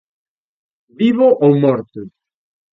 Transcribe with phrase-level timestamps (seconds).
[0.99, 2.01] Vivo ou morto?